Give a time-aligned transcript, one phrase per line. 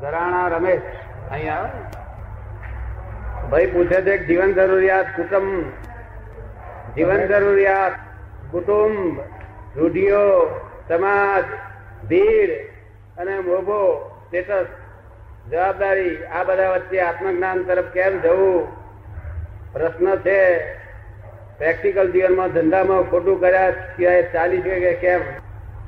[0.00, 0.82] ઘરાણા રમેશ.
[1.30, 1.70] અહીંયા
[3.50, 5.64] ભાઈ પૂછે છે જીવન જરૂરિયાત, કુટુંબ.
[6.96, 7.92] જીવન જરૂરિયાત,
[8.52, 9.20] કુટુંબ,
[9.76, 11.44] રૂઢિઓ, સમાજ,
[12.06, 12.50] ભીડ
[13.18, 14.66] અને મોભો, સ્ટેટસ,
[15.50, 18.68] જવાબદારી, આ બધા વચ્ચે આત્મજ્ઞાન તરફ કેમ જવું?
[19.72, 20.74] પ્રશ્ન છે,
[21.58, 25.20] પ્રેક્ટિકલ જીવનમાં ધંધામાં ખોટું કર્યા સિવાય ચાલી છે કે કેમ?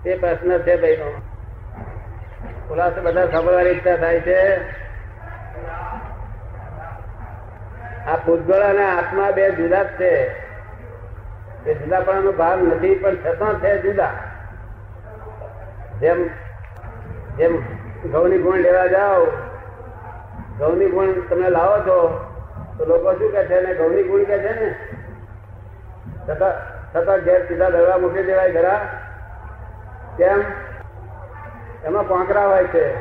[0.05, 1.28] તે પ્રશ્ન છે ભાઈનો.
[2.69, 4.61] ખુલાસો બધા સાંભળવાની ઈચ્છા થાય છે.
[8.07, 10.29] આ ભૂતગળ અને આત્મા બે જુદા જ છે.
[11.67, 14.11] એ જુદાપણાનો ભાગ નથી, પણ છતાં છે જુદા.
[16.01, 16.29] જેમ
[17.37, 17.61] જેમ
[18.13, 19.27] ઘઉંની ગુણ લેવા જાઓ,
[20.59, 22.25] ઘઉંની ગુણ તમે લાવો છો,
[22.79, 23.61] તો લોકો શું કે છે?
[23.61, 24.75] ને ઘઉંની ગુણ કે છે ને?
[26.29, 28.81] છતાં છતાં ઘેર સીધા દરવા મૂકી દેવાય ઘરા
[30.19, 30.43] કેમ?
[31.85, 32.95] એમાં કોંકરા હોય છે.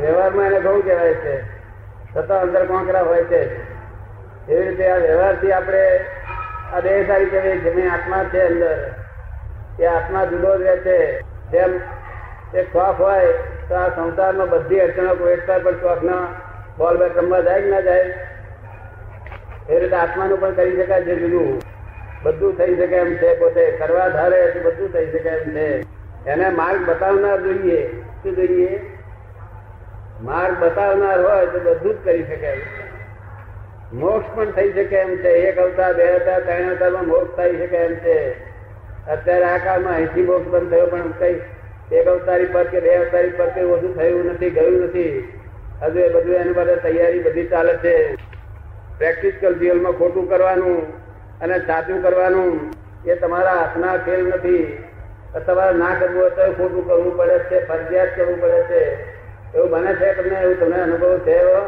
[0.00, 1.42] વ્યવહારમાં એને ઘઉં કહેવાય છે.
[2.16, 3.72] છતાં અંદર કોંકરા હોય છે.
[4.52, 6.00] એવી રીતે આ વ્યવહારથી આપણે
[6.72, 8.94] આ દેહ સારી કહેવાય જેની આત્મા છે અંદર.
[9.80, 11.20] એ આત્મા જુદો જ રહે છે.
[11.20, 11.80] જેમ
[12.54, 13.26] એક ખોફ હોય,
[13.68, 16.26] તો આ સંસારમાં બધી અડચણો વેઠતા પણ શોખના
[16.78, 18.14] બોલ બેટ રમવા જાય કે ના જાય?
[19.70, 21.62] એ રીતે આત્માનું પણ કરી શકાય છે જુદું.
[22.22, 23.70] બધું થઈ શકે એમ છે પોતે.
[23.70, 25.80] કરવા ધારે બધું થઈ શકે એમ છે.
[26.26, 28.02] એને માર્ગ બતાવનાર જોઈએ.
[28.22, 28.80] શું જોઈએ
[30.22, 32.56] માર્ગ બતાવનાર હોય તો બધું જ કરી શકાય.
[33.92, 35.28] મોક્ષ પણ થઈ શકે એમ છે.
[35.28, 38.16] એક અવતાર, બે અવતાર, ત્રણ અવતારમાં મોક્ષ થઈ શકે એમ છે.
[39.06, 41.40] અત્યારે આ કાળમાં અહીંથી મોક્ષ બંધ થયો, પણ કઈ
[41.92, 45.32] એક અવતારી પર કે બે અવતારી પર કે ઓછું થયું નથી, ગયું નથી.
[45.82, 48.14] હજુ એ બધું એની બધા તૈયારી બધી ચાલે છે.
[48.98, 50.80] પ્રેક્ટિકલ જીવનમાં ખોટું કરવાનું
[51.40, 52.70] અને સાચું કરવાનું
[53.06, 54.84] એ તમારા હાથના ખેલ નથી.
[55.40, 59.12] તમારે ના કરવું હોય તો ખોટું કરવું પડે છે, ફરજિયાત કરવું પડે છે.
[59.58, 60.40] એવું બને છે તમને?
[60.40, 61.66] એવું તમને અનુભવ છે એવો?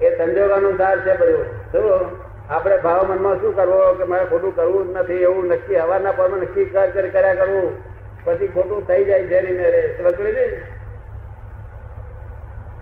[0.00, 1.44] એ સંજોગ અનુસાર છે બધું.
[1.72, 2.26] શું?
[2.50, 6.40] આપણે ભાવ મનમાં શું કરવો કે મારે ખોટું કરવું જ નથી, એવું નક્કી હવાના પરમાં
[6.40, 7.82] નક્કી કર કરી કર્યા કરવું.
[8.24, 10.14] પછી ખોટું થઈ જાય છે ની મેરે સમજ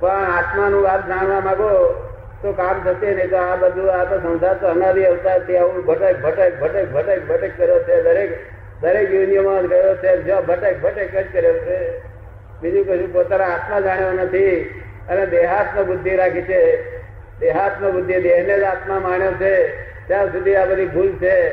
[0.01, 1.95] પણ આત્માનું વાત જાણવા માંગો
[2.43, 6.21] તો કામ થશે નહીં તો આ બધું, આ તો સંસાર તો અનાદિ અવતારથી આવું ભટક
[6.21, 8.03] ભટક ભટક ભટક ભટક કર્યો છે.
[8.03, 8.39] દરેક
[8.81, 12.00] દરેક યુનિયમાં ગયો છે જો ભટક ભટક જ કર્યો છે.
[12.62, 16.91] બીજું કશું પોતાના આત્મા જાણ્યો નથી અને દેહાત્મ બુદ્ધિ રાખી છે.
[17.41, 19.84] દેહાત્મ બુદ્ધિ દેહને જ આત્મા માણ્યો છે.
[20.06, 21.53] ત્યાં સુધી આ બધી ભૂલ છે.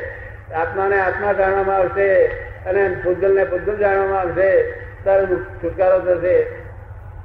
[0.52, 2.24] આત્માને આત્મા જાણવામાં આવશે
[2.66, 4.62] અને પૂજલને પૂજલ જાણવામાં આવશે.
[5.04, 6.46] ત્યારે છુટકારો થશે.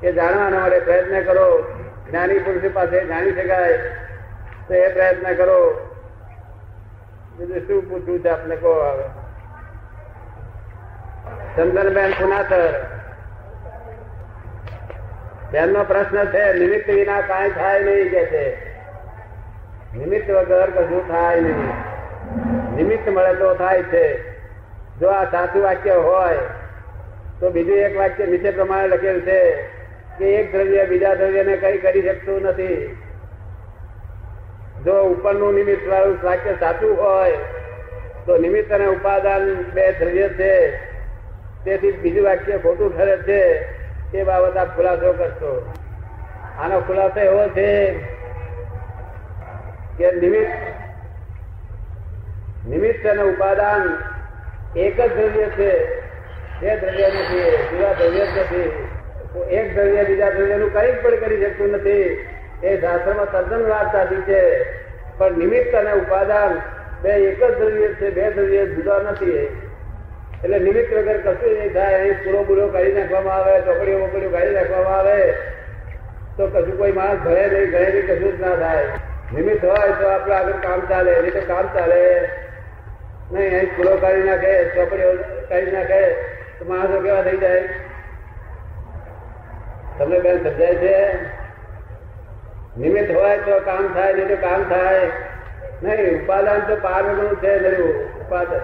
[0.03, 1.76] એ જાણવાના માટે પ્રયત્ન કરો.
[2.09, 3.77] જ્ઞાની પુરુષ પાસે જાણી શકાય.
[4.67, 5.89] તો એ પ્રયત્ન કરો.
[7.37, 8.55] બીજું શું પૂછવું છે આપને?
[8.55, 9.03] કહો આવે
[11.55, 12.73] ચંદનબેન સુનાતર.
[15.51, 18.65] બેન નો પ્રશ્ન છે, નિમિત્ત વિના કાંઈ થાય નહીં કે છે?
[19.97, 21.67] નિમિત્ત વગર કશું થાય નહીં.
[22.75, 24.37] નિમિત્ત મળે તો થાય છે.
[24.99, 26.37] જો આ સાચું વાક્ય હોય,
[27.39, 29.69] તો બીજું એક વાક્ય નીચે પ્રમાણે લખેલ છે.
[30.17, 32.97] કે એક દ્રવ્ય બીજા દ્રવ્યને કઈ કરી શકતું નથી.
[34.85, 37.31] જો ઉપરનું નિમિત્ત વાળું વાક્ય સાચું હોય,
[38.25, 40.77] તો નિમિત્ત અને ઉપાદાન બે દ્રવ્ય છે.
[41.63, 43.61] તેથી બીજું વાક્ય ખોટું ઠરે છે.
[44.11, 45.73] તે બાબત આપ ખુલાસો કરશો.
[46.59, 47.93] આનો ખુલાસો એવો છે
[49.97, 50.51] કે નિમિત્ત
[52.67, 53.97] નિમિત્ત અને ઉપાદાન
[54.79, 56.01] એક જ દ્રવ્ય છે.
[56.61, 58.86] બે દ્રવ્ય નથી, બીજા દ્રવ્ય નથી.
[59.35, 62.27] એક દ્રવ્ય બીજા દ્રવ્યનું કઈ પણ કરી શકતું નથી.
[62.63, 64.63] એ શાસ્ત્રમાં તદ્દન સાચી છે.
[65.17, 66.61] પણ નિમિત્ત અને ઉપાદાન
[67.01, 69.61] બે એક જ દ્રવ્ય છે, બે દ્રવ્ય જુદા નથી.
[70.43, 71.95] એટલે નિમિત્ત વગર કશું નહીં થાય.
[71.95, 75.33] અહીં પૂરો પૂરો કાઢી નાખવામાં આવે, ચોકડીઓ વોકડીઓ કાઢી નાખવામાં આવે,
[76.37, 78.85] તો કશું કોઈ માણસ ભરે નહીં ગળે નહીં, કશું જ ના થાય.
[79.35, 82.29] નિમિત્ત હોય તો આપણે આગળ કામ ચાલે નહીં તો કામ ચાલે.
[83.31, 85.13] નહીં, અહીં પૂરો કાઢી નાખે, ચોકડીઓ
[85.49, 86.13] કાઢી નાખે,
[86.59, 87.63] તો માણસો કેવા થઈ જાય?
[89.99, 91.15] તમને બેન સમજાય છે?
[92.77, 95.11] નિમિત્ત હોય તો કામ થાય, નહીં તો કામ થાય.
[95.83, 97.77] નહીં, ઉપાદાન તો પારનું છે
[98.19, 98.59] ઉપાદાન.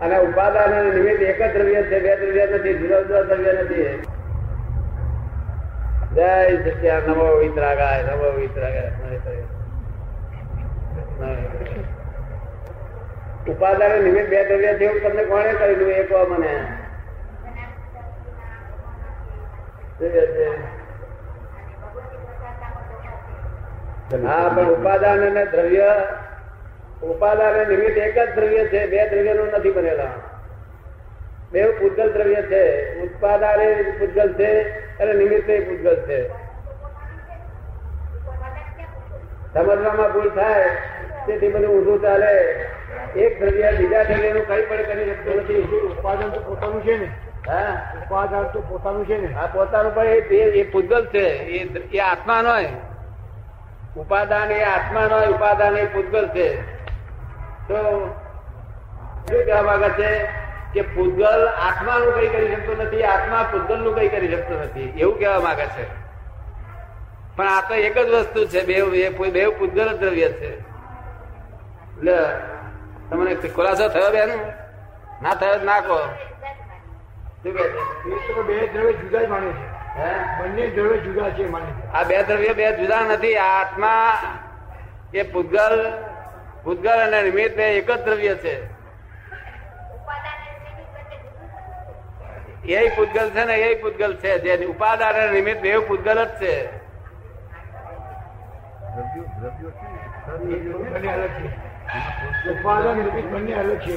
[0.00, 4.02] અને ઉપાદાન અને નિમિત્ત એક જ દ્રવ્ય છે, બે દ્રવ્ય નથી, જુદા જુદા દ્રવ્ય નથી.
[6.14, 8.92] જય સત્યા નમો વિતરાગાય નમો વિતરાગાય.
[13.48, 15.90] ઉપાદાન નિમિત્ત બે દ્રવ્ય છે, એવું તમને કોણે કહ્યું?
[15.90, 16.83] એ કહો મને.
[24.26, 26.06] હા, પણ ઉપાદાન અને દ્રવ્ય,
[27.02, 30.12] ઉપાદાન નિમિત્ત એક જ દ્રવ્ય છે, બે દ્રવ્યનું નથી બનેલા.
[31.52, 33.74] બે પૂતગલ દ્રવ્ય છે, ઉત્પાદન એ
[34.32, 35.60] છે અને નિમિત્ત એ
[35.96, 36.30] છે.
[39.54, 40.68] સમજવામાં ભૂલ થાય,
[41.26, 42.66] તેથી બધું ઊંધું ચાલે.
[43.16, 45.62] એક દ્રવ્ય બીજા દ્રવ્યનું કઈ પણ કરી શકતું નથી.
[45.62, 47.08] ઉત્પાદન તો પોતાનું છે ને.
[47.96, 49.34] ઉપાદાન તો પોતાનું છે ને.
[49.34, 51.28] આ પોતાનું પણ એ- પૂતગલ છે.
[51.92, 52.50] એ આત્મા નો
[54.00, 56.60] ઉપાદાન એ આત્મા નો ઉપાદાન એ પૂતગલ છે.
[57.68, 58.06] તો
[59.28, 60.28] શું કહેવા માંગે છે
[60.74, 64.94] કે પૂતગલ આત્માનું કઈ કરી શકતો નથી, આત્મા પૂતગલનું કઈ કરી શકતો નથી.
[64.98, 65.86] એવું કહેવા માંગે છે.
[67.36, 70.58] પણ આ તો એક જ વસ્તુ છે, બે બે- પૂતગલ જ દ્રવ્ય છે.
[70.58, 72.16] એટલે
[73.10, 74.28] તમને ખુલાસો થયો બેન?
[75.22, 76.08] ના થયો ના કહો.
[77.44, 79.66] બે દ્રવ્ય જુદા જ માને છે.
[80.38, 84.18] બંને દ્રવ્ય જુદા છે માને આ બે દ્રવ્ય બે જુદા નથી આ આત્મા
[85.14, 85.74] એ પૂતગલ
[86.64, 88.54] ભૂતગલ અને નિમિત્ત બે એક જ દ્રવ્ય છે.
[92.64, 94.38] એ પૂતગલ છે ને એ પૂતગલ છે.
[94.38, 96.54] જે ઉપાદાન અને નિમિત્ત બે પૂતગલ જ છે.
[102.50, 103.94] ઉપાદાન નિમિત્ત બંને અલગ છે.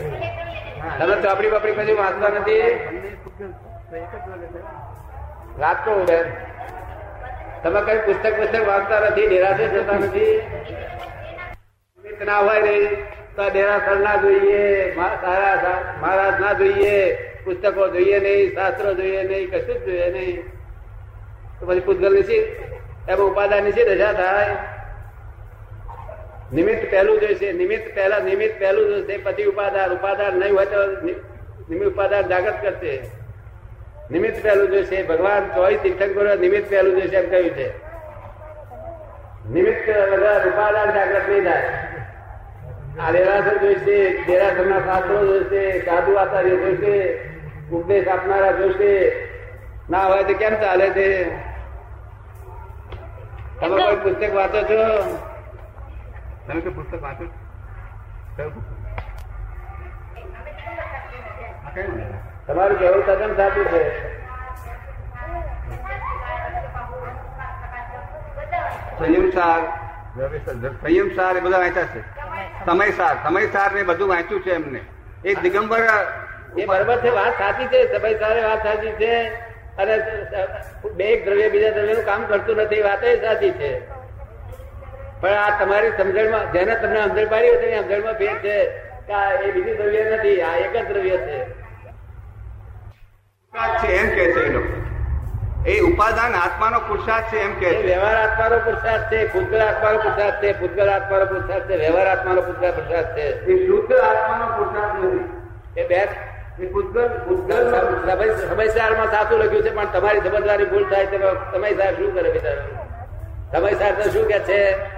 [1.00, 2.70] તમે ચોપડી બાપડી પછી વાંચતા નથી.
[5.62, 6.28] વાંચતો બેન
[7.64, 10.36] તમે કઈ પુસ્તક પુસ્તક વાંચતા નથી ડેરાસર જતા નથી?
[12.28, 12.86] ના હોય નહીં
[13.36, 14.62] તો ડેરાસર ના જોઈએ
[14.96, 16.96] સારા મહારાજ ના જોઈએ,
[17.46, 20.40] પુસ્તકો જોઈએ નહીં, શાસ્ત્રો જોઈએ નહીં, કશું જ જોઈએ નહીં.
[21.60, 22.42] તો પછી પૂતગલની
[23.08, 24.56] એમાં ઉપાદાનની શી રજા થાય?
[26.54, 30.92] નિમિત્ત પહેલું જોઈશે નિમિત્ત પહેલા, નિમિત્ત પહેલું જોઈશે પછી ઉપાદાન ઉપાદાન નહીં હોય તો
[31.70, 33.00] નિમિત્ત ઉપાદાન જાગૃત કરશે.
[34.12, 37.68] નિમિત્ત પહેલું જોઈશે ભગવાન ચોવીસ તીર્થંકરો નિમિત્ત પહેલું જોઈશે એમ કહ્યું છે.
[39.50, 41.72] નિમિત્ત વગર ઉપાદાન જાગૃત નહીં થાય.
[43.00, 47.20] આ દેરાસર જોઈશે દેરાસરના શાસ્ત્રો જોઈશે સાધુ આચાર્ય જોઈશે
[47.72, 49.12] ઉપદેશ આપનારા જોઈશે
[49.90, 51.26] ના હોય તો કેમ ચાલે છે?
[53.60, 54.84] તમે કોઈ પુસ્તક વાંચો છો?
[56.48, 57.26] તમે કોઈ પુસ્તક વાંચો
[62.48, 63.82] તમારું કહેવું તદ્દન સાચું છે.
[69.00, 69.62] સંયમસાર
[70.82, 72.02] સંયમસાર એ બધા વાંચ્યા છે.
[72.66, 74.82] સમયસાર સમયસાર ને બધું વાંચ્યું છે એમને.
[75.24, 75.84] એ દિગંબર
[76.56, 79.12] એ બરોબર છે વાત સાચી છે સમય સારે વાત સાચી છે
[79.78, 79.96] અને
[80.98, 83.72] બે એક દ્રવ્ય બીજા દ્રવ્યનું કામ કરતું નથી વાત એ સાચી છે.
[85.22, 88.66] પણ આ તમારી સમજણમાં જેને તમને સમજણ પાડી હોય તેની સમજણમાં ભેદ છે
[89.08, 91.38] કે આ એ બીજું દ્રવ્ય નથી આ એક જ દ્રવ્ય છે.
[93.82, 94.74] છે એમ કે છે એ લોકો.
[95.66, 100.60] એ ઉપાદાન આત્માનો પુરુષાર્થ છે એમ કે વ્યવહાર આત્માનો પુરુષાર્થ છે ભૂતગળ આત્માનો પુરુષાર્થ છે
[100.60, 103.46] ભૂતગળ આત્માનો પુરુષાર્થ છે વ્યવહાર આત્માનો ભૂતગળ પુરુષાર્થ છે.
[103.46, 105.82] એ શુદ્ધ આત્માનો પુરુષાર્થ નથી.
[105.82, 106.08] એ બે?
[108.50, 112.62] સમયસારમાં સાચું લખ્યું છે પણ તમારી સમજવાની ભૂલ થાય તમે સમય સાહેબ શું કરે બિચારો?
[113.52, 114.97] સમયસાર તો શું કે છે?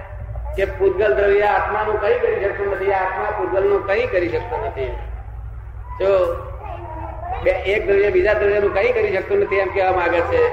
[0.56, 4.86] કે પૂતગલ દ્રવ્ય આત્માનું કઈ કરી શકતું નથી આત્મા પૂતગલનું કઈ કરી શકતો નથી.
[6.00, 6.36] જો
[7.42, 10.50] બે એક દ્રવ્ય બીજા દ્રવ્યનું કઈ કરી શકતું નથી એમ કહેવા માંગે છે.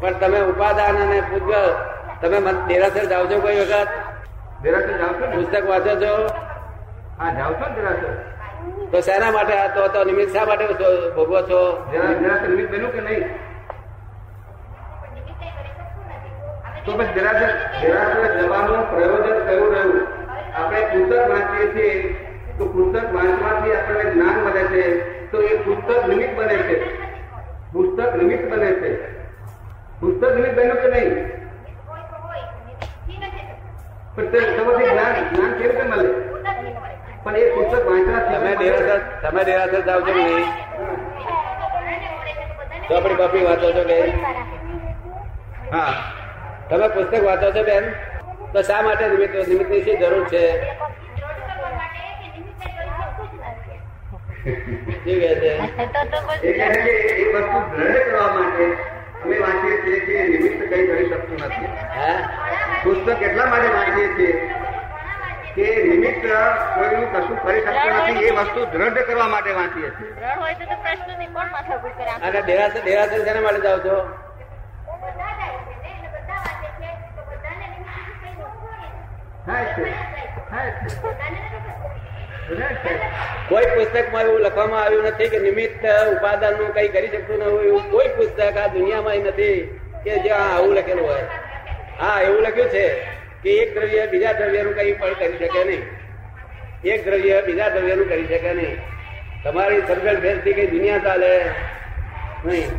[0.00, 1.74] પણ તમે ઉપાદાન અને પૂતગલ
[2.22, 3.88] તમે મન- દેરાસર જાઓ છો કોઈ વખત?
[4.62, 6.26] દેરાસર જાવ છો પુસ્તક વાંચો છો?
[7.18, 8.34] હા જાવ છો દેરાસર?
[8.90, 10.66] તો શેના માટે આ તો નિમિત્ત શા માટે
[11.14, 11.86] ભોગવો છો?
[12.48, 13.47] નિમિત્ત બન્યું કે નહીં?
[16.84, 20.00] તો બસ જરાસર જરાસર જવાનું પ્રયોજન કયું રહ્યું.
[20.54, 21.92] આપણે પુસ્તક વાંચીએ છીએ
[22.58, 24.84] તો પુસ્તક વાંચવાથી આપણને જ્ઞાન મળે છે.
[25.30, 26.76] તો એ પુસ્તક નિમિત્ત બને છે.
[27.72, 28.90] પુસ્તક નિમિત્ત બને છે.
[30.00, 31.12] પુસ્તક નિમિત્ત બન્યું કે નહીં?
[34.16, 36.08] પણ તે તમારી જ્ઞાન જ્ઞાન કેવી રીતે મળે?
[37.24, 40.46] પણ એ પુસ્તક વાંચવાથી તમે દેરાસર તમે દેરાસર જાઓ છો નહીં?
[42.88, 43.98] ચોપડી બપડી વાંચો છો કે
[45.72, 45.92] હા.
[46.70, 47.84] તમે પુસ્તક વાંચો છો બેન?
[48.52, 50.42] તો શા માટે નિમિત્ત નિમિત્તની શી જરૂર છે?
[54.44, 55.52] શું કહે છે?
[56.42, 58.66] એ કહે છે કે એ વસ્તુ કરવા માટે
[59.24, 61.70] અમે વાંચીએ છીએ નિમિત્ત કઈ કરી શકતું નથી.
[61.96, 62.18] હા?
[62.84, 64.32] પુસ્તક એટલા માટે વાંચીએ છીએ
[65.56, 66.22] કે નિમિત્ત
[66.74, 70.10] કોઈનું કશું કરી શકતું નથી એ વસ્તુ દ્રઢ કરવા માટે વાંચીએ છીએ.
[70.22, 73.62] રણ હોય તો તો પ્રશ્ન નહીં કોણ માથાકૂટ કરે આમ અને દેરાસર દેરાસર શેના માટે
[73.66, 73.96] જાઓ છો
[74.88, 76.90] થાય છે થાય છે બરાબર છે.
[83.48, 85.84] કોઈ પુસ્તકમાં એવું લખવામાં આવ્યું નથી કે નિમિત્ત
[86.16, 89.58] ઉપાદાનનું કઈ કરી શકતું ન હોય એવું કોઈ પુસ્તક આ દુનિયામાં નથી
[90.04, 91.26] કે જ્યાં આવું લખેલું હોય.
[92.00, 92.84] હા, એવું લખ્યું છે
[93.42, 95.82] કે એક દ્રવ્ય બીજા દ્રવ્યનું કઈ પણ કરી શકે નહીં.
[96.84, 98.76] એક દ્રવ્ય બીજા દ્રવ્યનું કરી શકે નહીં.
[99.44, 101.32] તમારી સમજણ ફેરથી કઈ દુનિયા ચાલે
[102.44, 102.70] નહીં.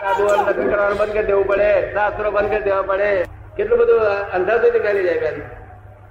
[0.00, 3.10] સાધુ લગ્ન કરવાનું બંધ કરી દેવું પડે, શાસ્ત્રો બંધ કરી દેવા પડે.
[3.56, 5.61] કેટલું બધું અંધાધું કરી જાય બેન.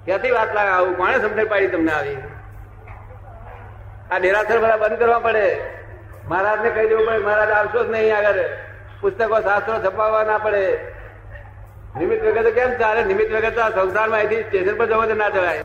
[0.04, 0.70] ક્યાંથી વાત લાગે?
[0.70, 2.16] આવું કોણે સમજણ પાડી તમને આવી?
[4.10, 5.60] આ ડેરાસર બધા બંધ કરવા પડે.
[6.24, 8.38] મહારાજને કહી દેવું પડે મહારાજ આવશો જ નહીં આગળ.
[9.00, 10.92] પુસ્તકો શાસ્ત્રો છપાવવા ના પડે.
[11.98, 13.04] નિમિત્ત વગર તો કેમ ચાલે?
[13.04, 15.58] નિમિત્ત વગર તો આ સંસારમાં અહીંથી સ્ટેશન પર જવા તો ના જવાય.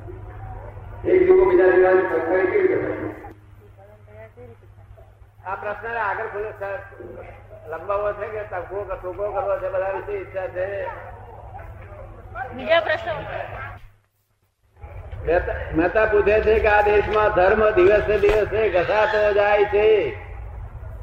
[1.06, 1.66] એક બીજા?
[5.46, 6.24] આ પ્રશ્ન આગળ
[7.68, 8.28] લંબાવવો છે.
[8.28, 9.70] કે ટૂંકો ટૂંકો કરવો છે?
[9.70, 10.86] બધા વિશે ઈચ્છા છે.
[12.54, 13.14] બીજા પ્રશ્નો?
[15.76, 20.16] મહેતા- પૂછે છે કે આ દેશમાં ધર્મ દિવસે દિવસે ઘસાતો જાય છે?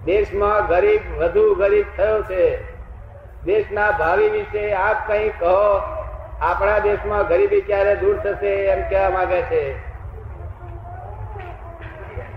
[0.05, 2.59] દેશમાં ગરીબ, વધુ ગરીબ થયો છે.
[3.45, 5.83] દેશના ભાવિ વિશે આપ કઈ કહો,
[6.41, 9.75] આપણા દેશમાં ગરીબી ક્યારે દૂર થશે એમ કહેવા માંગે છે?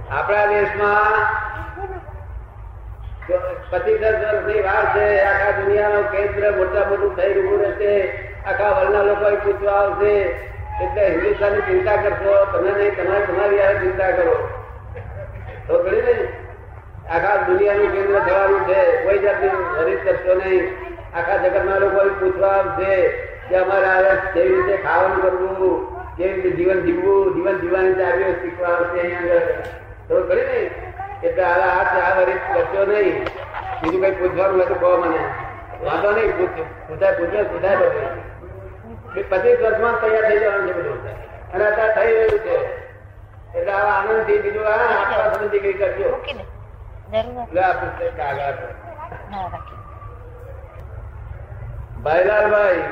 [0.09, 1.37] આપણા દેશમાં
[3.69, 9.35] પચીસ વર્ષની વાર છે, આખા દુનિયાનું કેન્દ્ર મોટા મોટું થઈ રહ્યું છે આખા વર્ણના લોકો
[9.35, 10.47] પૂછવા આવશે
[10.83, 14.49] એટલે હિન્દુસ્તાનની ચિંતા કરશો, તમે નહીં, તમારે તમારી યાર ચિંતા કરો.
[15.67, 16.15] તો કરી ને?
[17.09, 20.67] આખા દુનિયાનું કેન્દ્ર થવાનું છે, કોઈ જાતની હરીત કરશો નહીં.
[21.15, 23.07] આખા જગતના લોકો પૂછવા આવશે
[23.49, 28.67] કે અમારે આ કેવી રીતે ખાવાનું કરવું, કેવી રીતે જીવન જીવવું, જીવન જીવવાની ચાવીઓ શીખવા
[28.67, 29.45] આવશે અહીંયા
[30.07, 30.69] તો કરી ને?
[31.23, 33.23] એટલે આ આ ચા વરિષ્ઠ કરશો નહીં.
[33.83, 35.19] બીજું કઈ પૂછવાનું હોય તો કહો મને.
[35.85, 37.77] વાંધો નહીં, પૂછ, પૂછાય, પૂછો, પૂછાય
[39.23, 41.07] પચીસ વર્ષમાં તૈયાર થઈ જવાનું છે બધું.
[41.53, 42.87] અને અત્યારે થઈ રહ્યું છે.
[43.59, 46.23] એટલે આ આનંદથી બીજું આ આત્મા સંબંધી કઈ કરજો.
[47.61, 47.73] આ
[52.03, 52.83] ભાઈલાલભાઈ.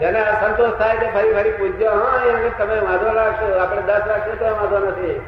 [0.00, 1.90] જેને આ સંતોષ થાય તો ફરી ફરી પૂછજો.
[1.90, 3.58] હા એમ કે તમે વાંધો રાખશો.
[3.58, 5.20] આપણે દસ રાખશો તો વાંધો નથી.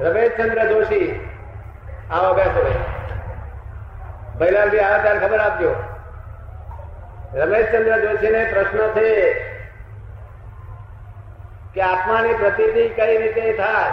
[0.00, 1.30] રમેશચંદ્ર જોશી.
[2.10, 2.62] આવો બેસો.
[2.62, 2.74] ભાઈ
[4.38, 5.74] ભાઈલાલજી આવે ત્યારે ખબર આપજો.
[7.36, 9.32] રમેશચંદ્ર જોશીને પ્રશ્ન છે
[11.74, 13.92] કે આત્માની પ્રતિતિ કઈ રીતે થાય?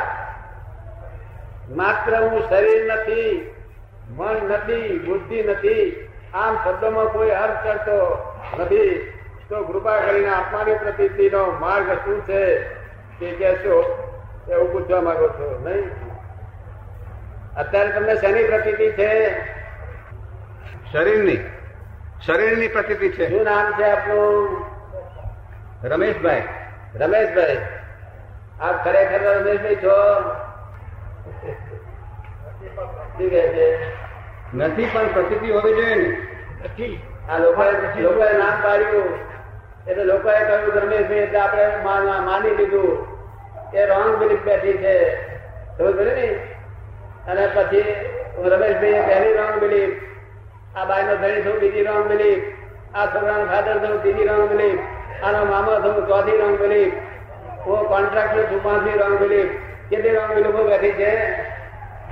[1.76, 3.56] માત્ર હું શરીર નથી,
[4.10, 8.24] મન નથી, બુદ્ધિ નથી, આમ શબ્દોમાં કોઈ અર્થ કરતો
[8.60, 9.14] નથી.
[9.50, 12.64] તો કૃપા કરીને આત્માની પ્રતિતિનો માર્ગ શું છે
[13.20, 14.10] તે કહેશો
[14.50, 15.64] એવું પૂછવા માંગો છો.
[15.66, 15.92] નહીં?
[17.56, 19.42] અત્યારે તમને શેની પ્રતિતિ છે?
[20.92, 21.63] શરીરની.
[22.26, 23.30] શરીરની પ્રકૃતિ છે.
[23.30, 24.66] શું નામ છે આપનું?
[25.84, 26.44] રમેશભાઈ.
[26.96, 27.58] રમેશભાઈ.
[28.62, 29.96] આપ ખરેખર રમેશભાઈ છો?
[34.54, 36.28] નથી પણ પ્રકૃતિ હોવી જોઈએ ને.
[37.30, 39.20] આ લોકોએ લોકોએ નામ પાડ્યું.
[39.88, 43.08] એટલે લોકોએ કહ્યું રમેશભાઈ એટલે આપણે મા- માની લીધું
[43.74, 45.28] એ રોંગ બિલીફ બેઠી છે.
[45.78, 46.28] ખબર પડી ને?
[47.28, 47.96] અને પછી
[48.38, 50.13] રમેશભાઈ પહેલી રોંગ બિલીફ
[50.74, 52.46] આ બાઈનો ધણી થયું બીજી રોંગ બિલીફ
[52.94, 56.96] આ છોકરાનો ફાધર થયું ત્રીજી રોંગ બિલીફ આનો મામા થયું ચોથી રોંગ બિલીફ
[57.66, 59.52] હું કોન્ટ્રાક્ટર છું પાંચમી રોંગ બિલીફ
[59.92, 61.12] કેટલી રોંગ બિલીફો બેઠી છે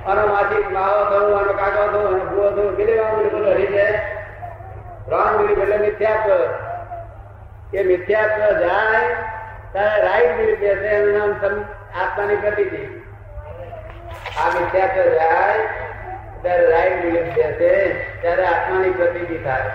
[0.06, 3.86] આનો માસી માવો થયું આનો કાકો થયું આનો ભૂવો થયું કેટલી રોંગ બિલીફો બેઠી છે
[5.08, 6.30] રોંગ બિલીફ એટલે મિથ્યાત્વ
[7.74, 9.04] એ મિથ્યાત્વ જાય,
[9.72, 11.32] ત્યારે રાઈટ બિલીફ બેસે એનું નામ
[12.00, 12.82] આત્માની પ્રતિતિ.
[14.40, 15.81] આ મિથ્યાત્વ જાય
[16.42, 19.70] ત્યારે રાઈટ બિલીફ છે, ત્યારે આત્માની પ્રતિતિ થાય.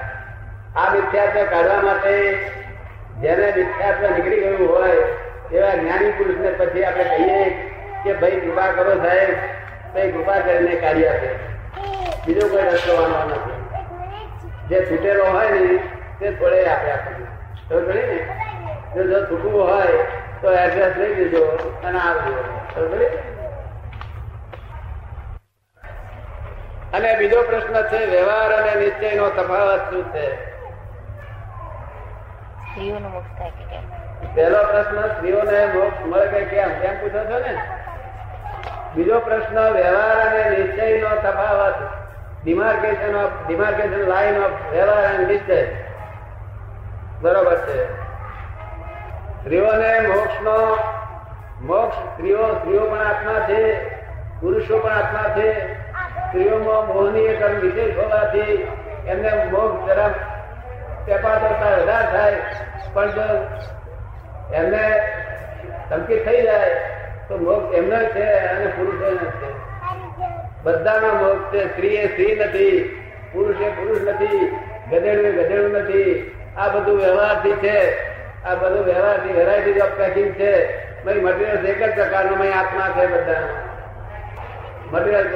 [0.76, 2.34] આ મિથ્યાત્વ કાઢવા માટે
[3.22, 4.98] જેને મિથ્યાત્વ નીકળી ગયું હોય,
[5.54, 7.72] એવા જ્ઞાની પુરુષને પછી આપણે કહીએ
[8.04, 9.30] કે ભાઈ કૃપા કરો સાહેબ,
[9.94, 11.30] ભાઈ કૃપા કરીને કાઢી આપે.
[12.28, 13.58] બીજો કોઈ રસ્તો આવવાનો નથી.
[14.70, 15.78] જે છૂટેલો હોય ને,
[16.20, 17.28] તે થોડે આપે આપણને.
[17.92, 18.20] ખરી ને?
[19.04, 20.06] જો છૂટવું હોય,
[20.42, 22.44] તો એડ્રેસ લઈ દેજો અને આવજો.
[22.76, 22.82] તો
[26.98, 30.58] અને બીજો પ્રશ્ન છે વ્યવહાર અને નિશ્ચયનો તફાવત શું છે?
[34.36, 36.70] પહેલો પ્રશ્ન સ્ત્રીઓને મોક્ષ મળે કે કેમ?
[36.70, 37.58] કેમ પૂછો છો ને?
[38.96, 41.74] બીજો પ્રશ્ન વ્યવહાર અને નિશ્ચયનો તફાવત.
[42.44, 45.68] Demarcation of demarcation line of વ્યવહાર અને નિશ્ચય.
[47.22, 47.94] બરોબર છે.
[49.42, 50.78] સ્ત્રીઓને મોક્ષનો
[51.62, 53.90] મોક્ષ સ્ત્રીઓ સ્ત્રીઓ પણ આત્મા છે
[54.42, 55.77] પુરુષો પણ આત્મા છે.
[56.28, 58.68] સ્ત્રીઓમાં મોહની એક વિશેષ હોવાથી
[59.08, 60.12] એમને મોક્ષ તરફ
[61.06, 62.36] પેપાદરતા વધારે થાય.
[62.94, 63.26] પણ જો
[64.54, 65.02] એમને
[65.90, 66.70] ધમકી થઈ જાય,
[67.30, 69.50] તો મોક્ષ એમનો છે અને પુરુષો છે.
[70.64, 71.68] બધાના મોક્ષ છે.
[71.68, 73.02] સ્ત્રી એ સ્ત્રી નથી,
[73.34, 74.58] પુરુષ એ પુરુષ નથી
[74.92, 76.36] ગધેડું એ ગધેડું નથી.
[76.58, 77.98] આ બધું વ્યવહારથી છે.
[78.46, 80.88] આ બધું વ્યવહારથી વેરાયટી ઓફ પેકિંગ છે.
[81.06, 83.67] મટીરિયલ એક જ પ્રકારનો આત્મા છે બધા
[84.92, 85.28] મટીરિયલ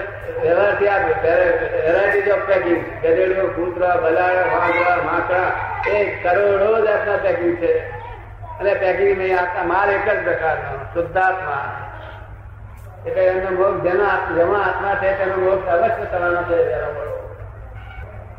[0.41, 3.01] વ્યવહારથી આ વેરાયટીઝ ઓફ પેકિંગ.
[3.01, 7.73] ગધેડીઓ કૂતરા, બલાડા, વાંદરા, માકડા, એ કરોડો જાતના પેકિંગ છે.
[8.59, 11.63] અને પેકિંગ મેં આત્મા માલ એક જ પ્રકારનો, શુદ્ધાત્મા.
[13.07, 14.05] એટલે એમનો મોગ જેનો
[14.35, 16.57] જેમાં આત્મા છે, તેનો મોગ અવશ્ય થવાનો છે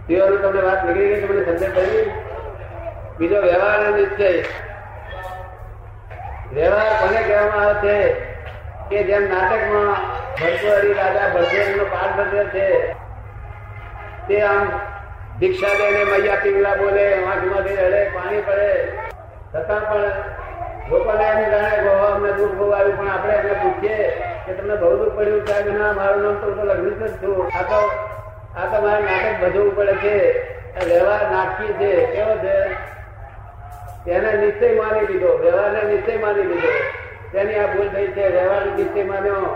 [0.07, 2.11] તેઓની તમને વાત નીકળી ગઈ તમને સમજણ કરી?
[3.19, 4.31] બીજો વ્યવહાર નિશ્ચય
[6.53, 8.32] વ્યવહાર કોને કહેવામાં આવે છે?
[8.91, 10.03] કે જેમ નાટકમાં
[10.41, 12.67] ભરતુહરી રાજા ભરતુહરીનો પાઠ ભજવે છે,
[14.29, 14.63] તે આમ
[15.41, 18.71] દીક્ષા દઈને મૈયા પીવડા બોલે વાંચમાંથી રડે પાણી પડે.
[19.53, 20.07] છતાં પણ
[20.91, 23.99] લોકોને એમ જાણે અમને દુઃખ આવ્યું, પણ આપણે એમને પૂછીએ
[24.47, 25.67] કે તમને બહુ દુઃખ પડ્યું, સાહેબ?
[25.79, 27.81] ના, મારું નામ તો લગ્ન જ છું આ તો
[28.57, 30.17] આ તો મારે નાટક ભજવવું પડે છે.
[30.89, 32.57] વ્યવહાર નાટકી છે, કેવો છે?
[34.05, 36.71] તેને નિશ્ચય માની લીધો વ્યવહારને નિશ્ચય માની લીધો
[37.33, 39.47] તેની આ ભૂલ થઈ છે વ્યવહાર નિશ્ચય માન્યો.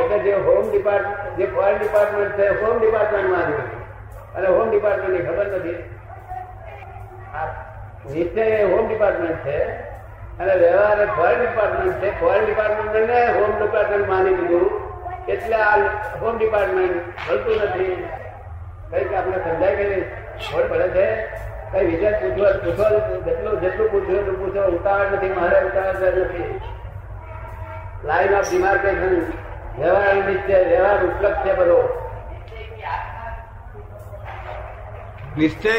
[0.00, 3.66] એટલે જે હોમ ડિપાર્ટમેન્ટ જે ફોરેન ડિપાર્ટમેન્ટ છે હોમ ડિપાર્ટમેન્ટ માન્યું.
[4.36, 5.78] અને હોમ ડિપાર્ટમેન્ટની ખબર નથી.
[8.14, 9.58] નિશ્ચય હોમ ડિપાર્ટમેન્ટ છે,
[10.40, 12.10] અને વ્યવહાર ફોરેન ડિપાર્ટમેન્ટ છે.
[12.20, 14.68] ફોરેન ડિપાર્ટમેન્ટને હોમ ડિપાર્ટમેન્ટ માની લીધું.
[15.28, 15.74] એટલે આ
[16.22, 16.96] હોમ ડિપાર્ટમેન્ટ
[17.30, 17.94] મળતું નથી.
[18.90, 19.86] કંઈક આપણે સમજાય કે
[20.44, 21.06] ખબર પડે છે?
[21.72, 22.90] કઈ વિચાર પૂછવા પૂછવા
[23.26, 25.32] જેટલું જેટલું પૂછ્યું એટલું પૂછો ઉતાવળ નથી.
[25.38, 26.60] મારે ઉતાવળ નથી.
[28.04, 29.32] લાઈન ઓફ ડિમાર્કેશન
[29.78, 32.02] વ્યવહાર નિશ્ચય વ્યવહાર ઉપલબ્ધ છે બધો.
[35.38, 35.70] નિશ્ચય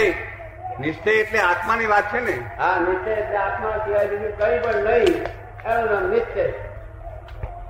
[0.80, 2.32] નિશ્ચય એટલે આત્માની વાત છે ને?
[2.32, 5.26] હા નિશ્ચય એટલે આત્મા સિવાય બીજું કઈ પણ નહીં.
[5.72, 6.44] એનું નામ નિશ્ચય.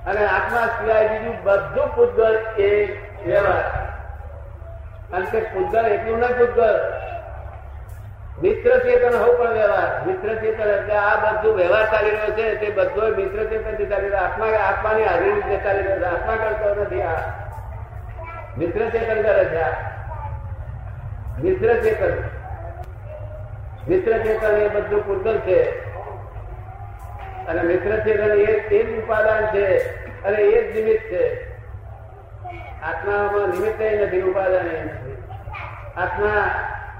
[0.06, 3.88] અને આત્મા સિવાય બીજું બધું પૂતગલ એ વ્યવહાર.
[5.12, 6.92] અને કે પૂતગલ એટલું નહીં પૂતગલ.
[8.42, 10.06] મિત્ર ચેતન હોવું પણ વ્યવહાર.
[10.06, 14.24] મિત્ર ચેતન એટલે આ બધું વ્યવહાર ચાલી રહ્યો છે, તે બધો મિત્ર ચેતનથી ચાલી રહ્યો
[14.24, 16.04] આત્મા આત્માની હાજરી રીતે ચાલી રહ્યો છે.
[16.04, 17.16] આત્મા કરતો નથી આ.
[18.58, 19.70] મિત્ર ચેતન કરે છે આ.
[21.42, 22.22] મિત્ર ચેતન.
[23.88, 25.88] મિત્ર ચેતન એ બધું પૂતગલ છે.
[27.46, 29.78] અને મિત્ર ચેતન એ તે જ ઉપાદાન છે
[30.22, 31.50] અને એ જ નિમિત્ત છે.
[32.82, 35.22] આત્મામાં નિમિત્ત નથી, ઉપાદાન નથી.
[35.96, 36.50] આત્મા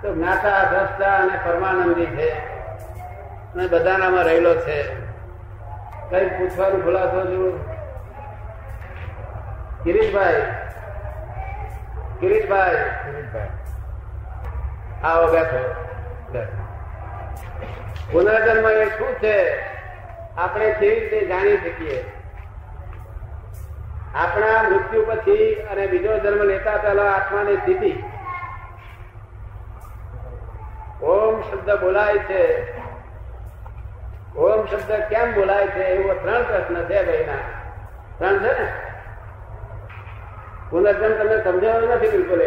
[0.03, 2.31] તો જ્ઞાતા દ્રષ્ટા અને પરમાનંદી છે.
[3.55, 4.79] અને બધાનામાં રહેલો છે.
[6.11, 7.79] કઈ પૂછવાનું ખુલાસો છું
[9.85, 10.43] કિરીટભાઈ
[12.21, 12.77] કિરીટભાઈ
[15.05, 15.63] આવો બેઠો.
[18.13, 19.61] પુનર્જન્મ એ શું છે?
[20.37, 22.05] આપણે કેવી રીતે જાણી શકીએ?
[24.15, 28.05] આપણા મૃત્યુ પછી અને બીજો જન્મ લેતા પહેલા આત્માની સ્થિતિ.
[31.03, 32.73] ઓમ શબ્દ બોલાય છે.
[34.37, 35.85] ઓમ શબ્દ કેમ બોલાય છે?
[35.85, 37.43] એવો ત્રણ પ્રશ્ન છે ભાઈના.
[38.19, 38.73] ત્રણ છે ને?
[40.71, 42.43] પુનર્જન તમને સમજાવ્યો નથી બિલકુલ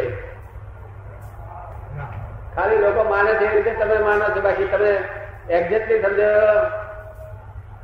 [2.55, 4.91] ખાલી લોકો માને છે એ રીતે તમે માનો છો, બાકી તમે
[5.49, 6.65] એક્ઝેક્ટલી સમજાયો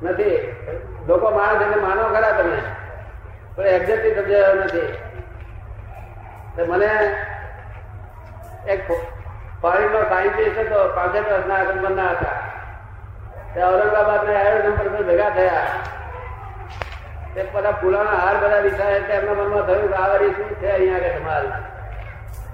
[0.02, 0.56] નથી.
[1.08, 2.60] લોકો માને છે એટલે માનો ખરા તમે.
[3.56, 4.94] પણ એક્ઝેક્ટલી સમજાયો નથી.
[6.68, 6.92] મને
[8.68, 8.92] એક
[9.62, 12.38] ફોરેનનો સાયન્ટિસ્ટ હતો પાસઠ વર્ષના આગમનના હતા.
[13.54, 15.64] તે ઔરંગાબાદના એરોડ્રોમ પર ભેગા થયા.
[17.36, 20.98] તે બધા ફૂલોના હાર બધા વિચારે એમના મનમાં થયું કે આ વળી શું છે અહીંયા
[20.98, 21.48] કે તમારે?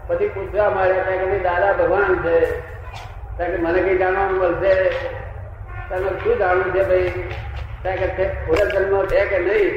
[0.08, 2.62] પછી પૂછવા માંડ્યા ત્યાં કે દાદા ભગવાન છે.
[3.38, 4.92] ત્યાં કે મને કઈ જાણવાનું મળશે?
[5.90, 7.34] તમે શું જાણવું છે ભાઈ?
[7.82, 8.26] ત્યાં કે તે
[8.74, 9.74] જન્મ છે કે નહીં?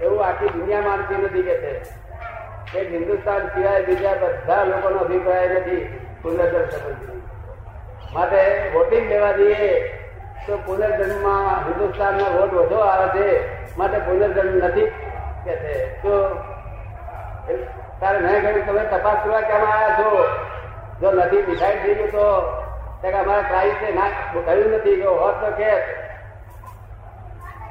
[0.00, 6.05] એવું આખી દુનિયા માનતી નથી કે છે હિન્દુસ્તાન સિવાય બીજા બધા લોકોનો અભિપ્રાય નથી.
[6.26, 7.12] પુનર્જન્મ
[8.14, 9.68] માટે વોટિંગ લેવા દઈએ
[10.46, 13.28] તો પુનર્જન્મમાં હિન્દુસ્તાનનો વોટ વધુ આવે છે.
[13.78, 14.86] માટે પુનર્જન્મ નથી
[15.44, 16.02] કે છે.
[16.02, 16.12] તો
[18.00, 20.10] તારે મેં કહ્યું, તમે તપાસ કરવા કેમ આવ્યા છો?
[21.00, 22.26] જો નથી ડિસાઈડ થઈ ગયું તો
[23.02, 24.08] કે અમારા પ્રાઇસ ના,
[24.44, 25.72] કહ્યું નથી કે હોત તો કે.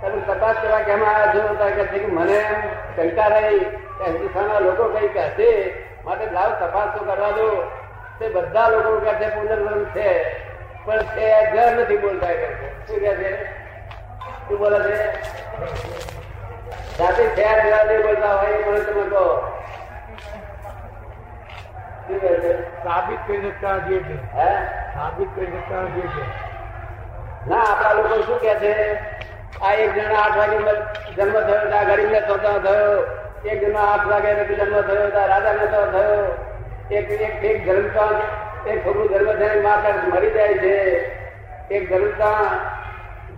[0.01, 1.71] તમે તપાસ કરવા કેમ આવ્યા છો?
[1.71, 2.39] છે કે મને
[2.95, 3.59] શંકા રહી
[3.97, 5.49] કે હિન્દુસ્તાનના લોકો કઈ કહેશે
[6.05, 7.49] માટે લાવ તપાસ તો કરવા દો.
[8.19, 10.09] તે બધા લોકો કહે છે પુનર્જન્મ છે
[10.85, 12.47] પણ તે ઘર નથી બોલતા કે
[12.87, 13.45] શું કહે છે?
[14.47, 15.13] શું બોલે છે?
[16.97, 19.51] જાતે છે ઘર નહીં બોલતા હોય એ મને તમે કહો.
[22.83, 24.17] સાબિત કરી શકતા જે છે.
[24.33, 24.49] હે?
[24.93, 26.23] સાબિત કરી શકતા જે છે.
[27.49, 28.95] ના આપણા લોકો શું કે છે?
[29.61, 30.57] આ એક જણા આઠ વાગે
[31.15, 33.05] જન્મ થયો આ ગરીબ ને થયો.
[33.45, 36.54] એક જણા આઠ વાગે જન્મ થયો ત્યાં રાજા ને તો થયો.
[36.91, 38.09] એક એક એક ધર્મતા
[38.67, 40.75] એક છોકરું ધર્મ થઈને માતા મરી જાય છે.
[41.69, 42.59] એક ધર્મતા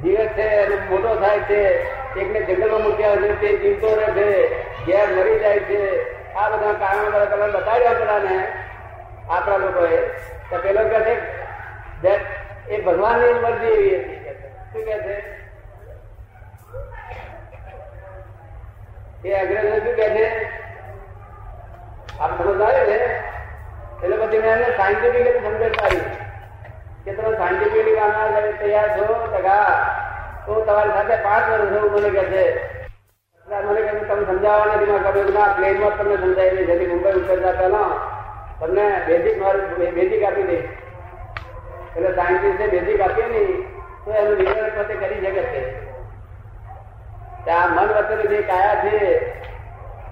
[0.03, 1.61] જીવે છે અને મોટો થાય છે.
[2.19, 5.81] એકને જંગલમાં મૂક્યા છે, તે જીવતો રહે છે, ઘેર મરી જાય છે.
[6.33, 8.47] આ બધા કારણો બધા તમે બતાવ્યા પેલાને
[9.29, 9.97] આપણા લોકોએ.
[10.49, 12.19] તો પેલો કહે છે
[12.69, 14.19] એ ભગવાનની મરજી એવી હતી
[14.73, 15.37] શું કહે છે?
[19.29, 20.27] એ અંગ્રેજો શું કહે છે?
[22.19, 23.23] આપણે સમજ આવે ને
[24.03, 26.03] એટલે પછી મેં એને સાયન્ટિફિકલી સમજણ પાડી
[27.05, 29.05] કે તમે સાયન્ટિફિકલી આના માટે તૈયાર છો?
[29.33, 29.69] ટકા
[30.45, 32.43] તો તમારી સાથે પાંચ વર્ષ એવું મને કહે છે.
[33.47, 37.89] મને કહે તમે સમજાવવા નથી માં કહ્યું ના પ્લેનમાં તમને સમજાવી જેથી મુંબઈ ઉતરતા પહેલા
[38.59, 40.69] તમને બેઝિક મારું બેઝિક આપી દઈશ.
[41.95, 43.57] એટલે સાયન્ટિસ્ટે બેઝિક આપીએ નહીં,
[44.05, 45.61] તો એનું નિર્ણય પોતે કરી શકે છે.
[47.49, 48.95] આ મન વચન જે કાયા છે,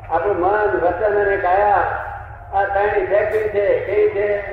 [0.10, 1.86] આપણું મન વચન અને કાયા
[2.56, 4.44] આ ત્રણ ફેક્ટરી છે કેવી છે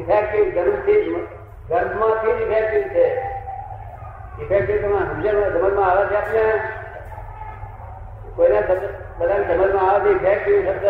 [0.00, 1.28] ઇફેક્ટિવ ગર્ભથી જ-
[1.68, 3.20] ગર્ભમાંથી જ ઇફેક્ટિવ છે.
[4.42, 6.52] ઇફેક્ટિવ તમારા સમજણ સમજમાં આવે છે આપને?
[8.36, 10.84] કોઈને સમજ- બધાને સમજમાં આવે છે ઇફેક્ટિવ શબ્દ?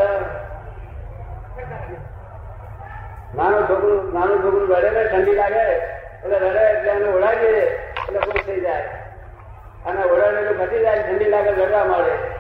[3.37, 8.47] નાનું છોકરું નાનું છોકરું રડે ને ઠંડી લાગે, એટલે રડે એટલે એને ઓળાવીએ એટલે ખુશ
[8.47, 8.83] થઈ જાય.
[9.87, 12.36] અને ઓળાડેલું ઘટી જાય, ઠંડી લાગે, રડવા મળે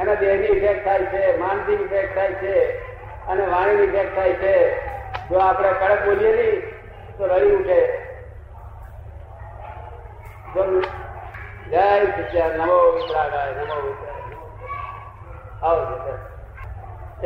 [0.00, 2.54] એના દેહની ઇફેક્ટ થાય છે માનસિક ઇફેક્ટ થાય છે
[3.28, 4.54] અને વાણીની ઇફેક્ટ થાય છે.
[5.28, 6.56] જો આપણે કડક બોલીએ નહીં
[7.18, 7.80] તો રડી ઉઠે.
[11.72, 12.76] જય સચ્ચિદાનંદ, નમો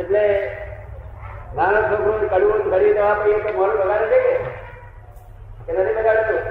[0.01, 0.23] એટલે
[1.55, 4.19] નાનો છોકરો કડવું ઘડી દવા પડીએ તો મોડું બગાડે છે
[5.65, 5.71] કે?
[5.73, 6.41] નથી બગાડતું?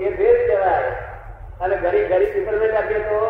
[0.00, 0.90] એ ભેદ કહેવાય.
[1.60, 3.20] અને ઘડી ઘડી પિપરમેન્ટ આપીએ તો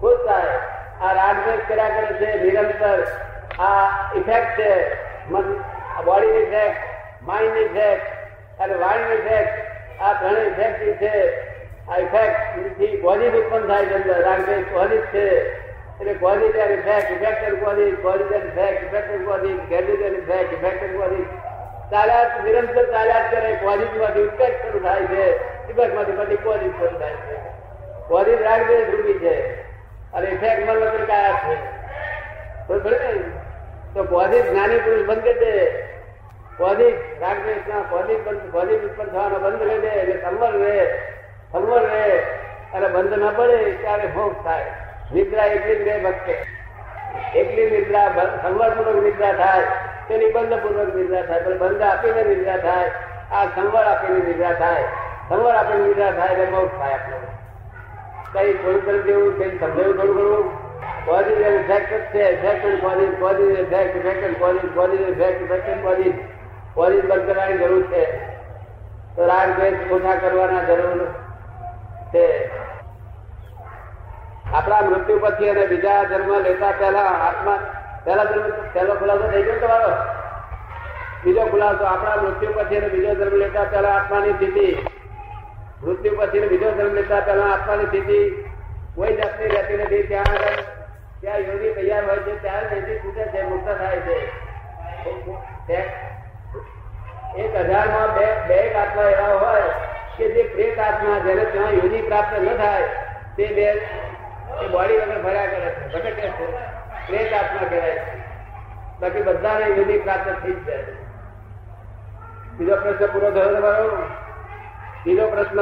[0.00, 0.56] ખુશ થાય
[1.02, 3.00] આ રાગદેશ કર્યા કરે છે, નિરંતર.
[3.58, 3.84] આ
[4.20, 4.70] ઇફેક્ટ છે
[6.06, 6.82] બોડી ઇફેક્ટ
[7.28, 9.54] માઇન્ડ ઇફેક્ટ અને વાણી ઇફેક્ટ
[10.00, 11.14] આ ત્રણેય ઇફેક્ટ છે,
[11.88, 14.18] આ ઇફેક્ટથી કોઝિટ ઉત્પન્ન થાય છે અંદર.
[14.28, 15.26] રાગદેશ કોઝિટ છે.
[16.00, 20.18] એટલે cause and effect effect and cause cause and effect effect and cause ગેરડિટ and
[20.22, 21.30] effect effect and cause
[21.92, 25.24] ચાલ્યા નિરંતર ચાલ્યા કરે કોઝિટમાંથી ઇફેક્ટ શરૂ થાય છે.
[25.72, 27.36] ઇફેક્ટમાંથી પછી કોઝિટ શરૂ થાય છે.
[28.12, 29.34] કોઝિટ રાગદેશ રૂપી છે.
[30.14, 31.54] અને ઇફેક્ટ મન વગર કાયા છે.
[32.68, 33.50] તો ખરું
[33.94, 35.70] તો પોઝિટ જ્ઞાની પુરુષ બંધ કરી દે.
[36.58, 40.98] પોઝિટ રાગદ્વેષ ના પોઝિટ બંધ પોઝિટ ઉત્પન્ન થવાનો બંધ કરી દે એટલે સંવર રહે
[41.52, 42.18] સંવર રહે.
[42.74, 44.64] અને બંધ ન પડે ત્યારે ભોગ થાય.
[45.14, 46.34] નિદ્રા એકલી જ રહે ભક્તે.
[47.38, 48.08] એકલી નિદ્રા
[48.42, 49.62] સંવરપૂર્વક નિદ્રા થાય
[50.08, 51.40] તેની બંધપૂર્વક નિદ્રા થાય.
[51.40, 52.90] પણ બંધ આપીને નિદ્રા થાય.
[53.32, 54.82] આ સંવર આપીને નિદ્રા થાય.
[55.28, 57.29] સંવર આપીને નિદ્રા થાય એટલે મોક્ષ થાય આપણો.
[58.32, 60.70] કઈ થોડું કરી દેવું કઈ સમજાવ્યું થોડું ઘણું
[61.04, 62.82] પોઝિટિવ ઇફેક્ટ છે effect and
[63.20, 64.38] positive effect effect and
[64.74, 65.84] positive effect effect and
[66.74, 68.04] positive બંધ કરવાની જરૂર છે.
[69.16, 71.06] તો રાગ દ્વેષ ઓછા કરવાના જરૂર
[72.14, 72.50] છે.
[74.54, 77.58] આપણા મૃત્યુ પછી અને બીજા જન્મ લેતા પહેલા આત્મા,
[78.04, 79.96] પહેલા જન્મ, પહેલો ખુલાસો થઈ ગયો તમારો?
[81.24, 84.99] બીજો ખુલાસો, આપણા મૃત્યુ પછી અને બીજો જન્મ લેતા પહેલા આત્માની સ્થિતિ.
[85.84, 88.18] મૃત્યુ પછી બીજો જન્મ લેતા પેલા આત્માની સ્થિતિ
[88.94, 90.02] કોઈ જાતની રહેતી નથી.
[90.02, 90.56] ત્યાં આગળ
[91.20, 94.16] ત્યાં યોગી તૈયાર હોય છે, ત્યારે તેથી છૂટે છે, મુક્ત થાય છે.
[97.38, 99.62] એક હજારમાં બે બે આત્મા એવા હોય
[100.16, 102.82] કે જે પ્રેત આત્મા જેને ત્યાં યોગી પ્રાપ્ત ન થાય,
[103.36, 103.66] તે બે
[104.72, 105.92] બોડી વગર ફર્યા કરે છે.
[105.92, 106.46] ભટકે છે.
[107.06, 108.18] પ્રેત આત્મા કહેવાય છે.
[109.00, 110.84] બાકી બધાને યોગી પ્રાપ્ત થઈ જ જાય
[112.56, 113.86] બીજો પ્રશ્ન પૂરો થયો તમારો?
[115.04, 115.60] બીજો પ્રશ્ન,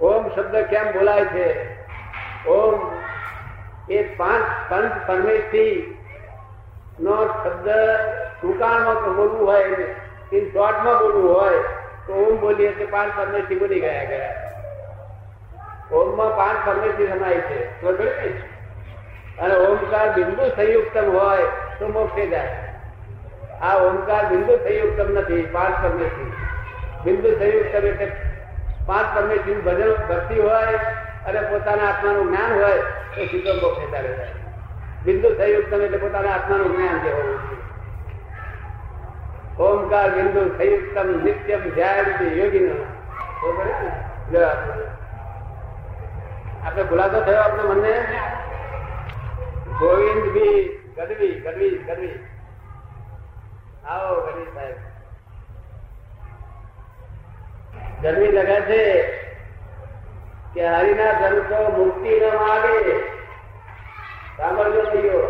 [0.00, 1.48] ઓમ શબ્દ કેમ બોલાય છે?
[2.48, 2.74] ઓમ
[3.90, 5.74] એ પાંચ પંચ પરમેશથી
[7.00, 7.68] નો શબ્દ
[8.40, 9.64] ટૂંકાણમાં બોલવું હોય
[10.32, 11.60] ઇન શોર્ટમાં બોલવું હોય,
[12.06, 14.34] તો ઓમ બોલીએ તો પાંચ પરમેશથી બોલી ગયા ગયા
[15.92, 17.58] ઓમમાં પાંચ પરમેશથી સમાય છે.
[17.80, 17.88] તો
[19.42, 21.46] અને ઓમકાર બિંદુ સંયુક્તમ હોય
[21.78, 22.54] તો મોક્ષે જાય.
[23.62, 26.32] આ ઓમકાર બિંદુ સંયુક્તમ નથી, પાંચ પરમેશથી
[27.04, 28.08] બિંદુ સંયુક્તમ એટલે
[28.86, 30.76] પાંચ પરમેશથી ભજન ભક્તિ હોય
[31.26, 32.80] અને પોતાના આત્માનું જ્ઞાન હોય,
[33.14, 34.34] તો સીધો મોક્ષ ચાલે જાય
[35.04, 37.40] બિંદુ સંયુક્તમ એટલે પોતાના આત્માનું જ્ઞાન જે હોવું
[39.66, 42.64] ઓમકાર બિંદુ સંયુક્તમ નિત્યમ ધ્યાન યોગી
[46.66, 47.94] આપણે ખુલાસો થયો આપણે મને
[49.80, 50.56] ગોવિંદ બી
[50.96, 52.16] ગઢવી ગઢવી ગઢવી.
[53.88, 54.95] આવો ગઢવી સાહેબ.
[58.02, 59.02] ગરમી લગે છે
[60.54, 62.98] કે હરિના સંતો મુક્તિ ન માગે.
[64.36, 65.22] સાંભળજો ભાઈઓ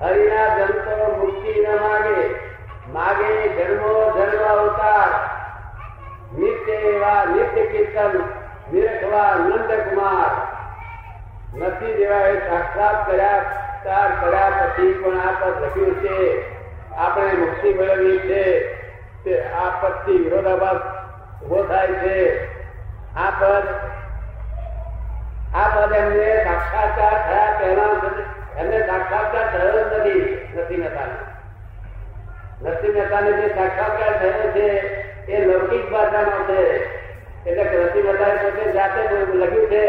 [0.00, 2.34] હરિના સંતો મુક્તિ ન માગે.
[2.92, 5.10] માગે જન્મો જન્મ અવતાર.
[6.38, 8.20] નિત્ય એવા નિત્ય કીર્તન
[8.72, 10.32] નિરખવા નંદ કુમાર
[11.56, 13.38] નથી જેવા એ સાક્ષાત કર્યા
[14.20, 16.18] કર્યા પછી પણ આ પદ લખ્યું છે.
[16.96, 18.74] આપણે મુક્તિ મેળવી છે
[19.24, 20.95] તે આ પદથી વિરોધાભાસ
[21.42, 22.16] ઊભો થાય છે.
[23.16, 23.64] આ પદ
[25.54, 27.90] આ પદ એમને સાક્ષાત્કાર થયા પહેલા
[28.56, 31.16] એમને સાક્ષાત્કાર થયો જ નથી નથી મહેતાને.
[32.62, 34.68] નરસિંહ મહેતાને જે સાક્ષાત્કાર થયો છે,
[35.26, 36.62] એ લૌકિક ભાષામાં છે.
[37.46, 39.00] એટલે નરસિંહ મહેતાએ પોતે જાતે
[39.34, 39.84] લખ્યું છે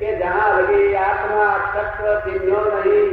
[0.00, 3.08] કે જહા લગી આત્મા તત્વ ચિહ્નો નહીં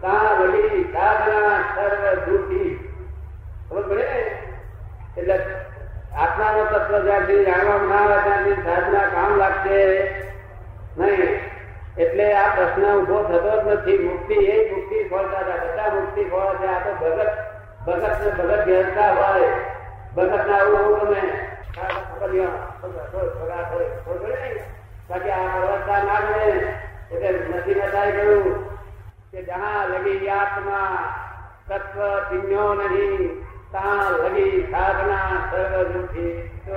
[0.00, 2.90] ત્યાં લગી સાધના સર્વ દુઃખી
[3.70, 4.08] ખબર પડે?
[5.16, 5.36] એટલે
[6.16, 10.10] આત્માનો તત્વ જ્યાંથી જાણવા ના આવે ત્યાંથી સાધના કામ લાગશે
[10.98, 11.40] નહીં.
[11.98, 13.98] એટલે આ પ્રશ્ન ઊભો થતો જ નથી.
[13.98, 16.66] મુક્તિ એ મુક્તિ ફળતા હતા બધા મુક્તિ ફળ છે.
[16.66, 17.30] આ તો ભગત
[17.86, 19.50] ભગત ને ભગત ઘેરતા હોય.
[20.16, 21.22] ભગત ના આવું આવું ગમે.
[25.10, 26.44] બાકી આ અવસ્થા ના ગમે
[27.12, 28.68] એટલે નથી બતાવી ગયું
[29.32, 31.14] કે જહાં લગી આત્મા
[31.68, 33.45] તત્વ ચિહ્નો નહીં.
[33.70, 34.62] ત્યાં લગી
[36.66, 36.76] તો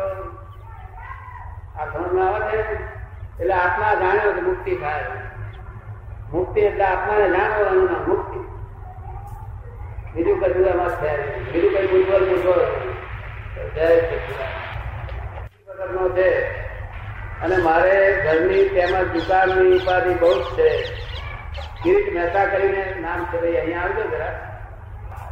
[1.80, 3.00] આ સમજમાં આવે છે
[3.40, 5.06] એટલે આત્મા જાણ્યો કે મુક્તિ થાય.
[6.32, 8.40] મુક્તિ એટલે આત્માને જાણવાનું ના મુક્તિ.
[10.16, 11.44] બીજું કશું એમાં છે.
[11.52, 12.66] બીજું કઈ મૂંઝવણ મૂંઝવણ
[16.10, 16.60] છે.
[17.42, 20.84] અને મારે ઘરની તેમજ દુકાનની ઉપાધિ બહુ જ છે.
[21.84, 23.42] કિરીટ મહેતા કરીને નામ છે.
[23.42, 24.62] ભાઈ, અહીંયા આવજો જરા.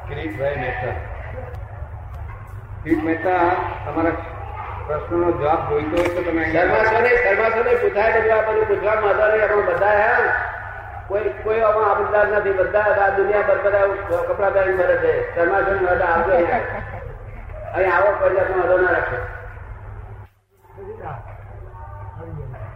[0.10, 1.07] કિરીટભાઈ મહેતા.
[2.88, 3.45] કિરીટ મહેતા
[3.86, 4.15] તમારા
[4.88, 8.67] પ્રશ્નનો જવાબ જોઈતો હોય તો તમે અહીંયા શર્મા સોને શર્મા સોને પૂછાય બધું આ બધું
[8.69, 8.95] પૂછવા
[9.32, 10.13] નહીં આપણે બધા હે
[11.10, 15.12] કોઈ કોઈ આમાં આપદાર નથી બધા આ દુનિયા પર બધા કપડા પહેરી મરે છે.
[15.36, 16.34] શર્મા બધા આવજો
[17.73, 19.17] અહીં આવો કોઈ જાતનો વાંધો ના રાખે.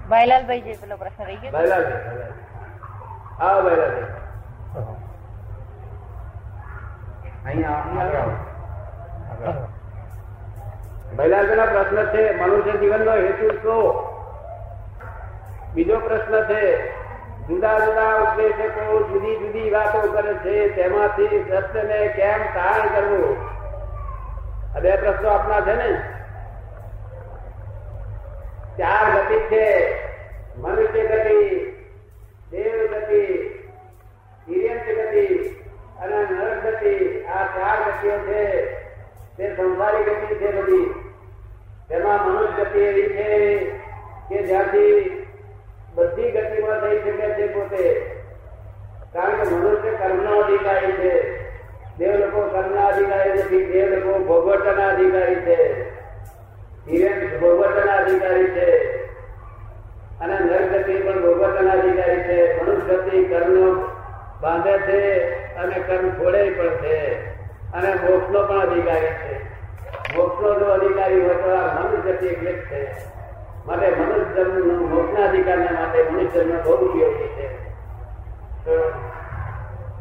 [0.09, 1.51] ભાઈલાલભાઈ જે પેલો પ્રશ્ન રહી ગયો.
[1.51, 2.31] ભાઈલાલભાઈ
[3.39, 3.89] હા આવો બહેલા
[7.45, 8.33] અહીંયા આગળ આવો.
[11.19, 11.83] આવો.
[11.83, 14.11] પ્રશ્ન છે, મનુષ્ય જીવનનો હેતુ શું?
[15.73, 16.91] બીજો પ્રશ્ન છે,
[17.47, 23.37] જુદા જુદા ઉપદેશકો જુદી જુદી વાતો કરે છે, તેમાંથી સત્યને કેમ તારણ કરવું?
[24.75, 26.01] આ બે પ્રશ્નો આપના છે ને?
[28.77, 29.97] ચાર ગતિ છે,
[30.57, 31.71] મનુષ્ય ગતિ,
[32.51, 33.49] દેવ ગતિ
[34.49, 35.49] હિરેન્દ્ર ગતિ
[35.99, 38.80] અને નરક ગતિ, આ ચાર ગતિઓ છે.
[39.41, 40.87] તે સંસારી ગતિ છે બધી
[41.87, 43.29] તેમાં મનુષ્ય ગતિ એવી છે
[44.27, 44.99] કે જ્યાંથી
[45.95, 47.85] બધી ગતિમાં થઈ શકે છે પોતે
[49.13, 51.13] કારણ કે મનુષ્ય કર્મનો અધિકારી છે
[51.97, 55.57] દેવ લોકો કર્મના અધિકારી નથી દેવ લોકો ભોગવટના અધિકારી છે
[56.85, 58.69] હિરેન ભોગવટના અધિકારી છે
[60.19, 63.75] અને નરગતિ પણ ભોગવટના અધિકારી છે મનુષ્ય ગતિ કર્મનો
[64.41, 65.03] બાંધે છે
[65.57, 66.97] અને કર્મ છોડે પણ છે
[67.73, 69.33] અને મોક્ષનો પણ અધિકારી છે.
[70.17, 72.81] મોક્ષનો જો અધિકારી હોય તો આ મનુષ્ય ગતિ એટલે છે.
[73.65, 74.43] માટે મનુષ્ય
[74.95, 77.47] મોક્ષના અધિકારને માટે મનુષ્ય જન્મ બહુ ઉપયોગી છે.
[78.65, 78.93] તો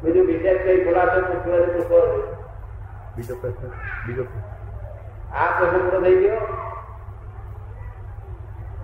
[0.05, 2.23] બીજું બીજા કઈ ખુલાસો પૂછવો હોય
[3.17, 3.71] બીજો પ્રશ્ન
[4.07, 4.25] બીજો.
[5.35, 6.41] આ પ્રશ્ન તો થઈ ગયો?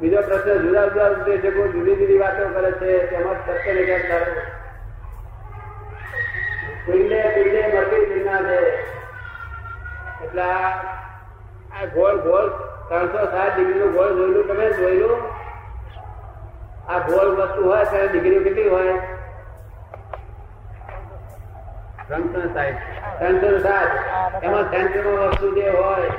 [0.00, 3.06] બીજો પ્રશ્ન જુદા જુદા ઉદ્દેશકો જુદી જુદી વાતો કરે છે.
[3.06, 4.55] તેમાં સત્ય નિકાલ
[6.86, 8.58] પિંડે પિંડે મરતી પિંડા છે.
[10.24, 12.48] એટલે આ ગોળ ગોળ
[12.88, 15.20] ત્રણસો સાત ડિગ્રી નું ગોળ જોયેલું, તમે જોયેલું?
[16.88, 18.96] આ ગોળ વસ્તુ હોય ત્યારે ડિગ્રી કેટલી હોય?
[25.54, 26.10] જે હોય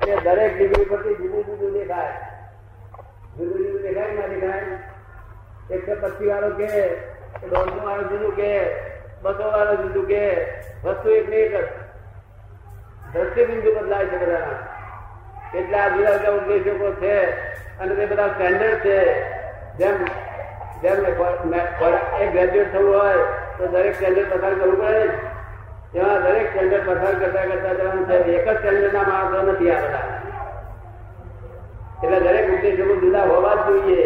[0.00, 2.14] તે દરેક ડિગ્રી પરથી જુદું જુદું દેખાય.
[3.38, 4.78] જુદું જુદું દેખાય ના દેખાય?
[5.70, 6.70] એકસો પચીસ વાળો કે
[7.50, 8.50] દોઢસો વાળો કે
[9.22, 10.22] બસો વાળો જુદું કે
[10.84, 11.54] વસ્તુ એક ને એક
[13.34, 14.60] જ બિંદુ બદલાય છે બધાના.
[15.58, 17.14] એટલે આ જુદા જુદા ઉદ્દેશકો છે
[17.80, 18.98] અને તે બધા સ્ટેન્ડર્ડ છે.
[19.78, 19.96] જેમ
[20.82, 23.20] જેમ એક ગ્રેજ્યુએટ થવું હોય
[23.58, 25.04] તો દરેક સ્ટેન્ડર્ડ પસાર કરવું પડે
[25.92, 28.16] તેમાં દરેક સ્ટેન્ડર્ડ પસાર કરતા કરતા જવાનું છે.
[28.36, 30.06] એક જ સ્ટેન્ડર્ડના માણસો નથી આ બધા
[32.02, 34.04] એટલે દરેક ઉદ્દેશકો જુદા હોવા જ જોઈએ.